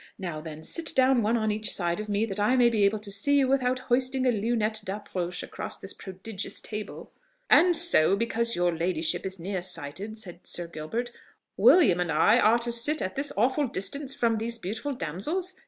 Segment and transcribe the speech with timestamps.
[0.17, 2.97] Now, then, sit down one on each side of me, that I may be able
[2.97, 7.11] to see you without hoisting a lunette d'approche across this prodigious table."
[7.51, 11.11] "And so, because your ladyship is near sighted," said Sir Gilbert,
[11.55, 15.53] "William and I are to sit at this awful distance from these beautiful damsels?